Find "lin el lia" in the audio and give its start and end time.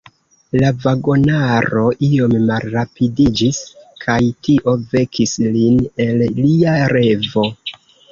5.59-6.75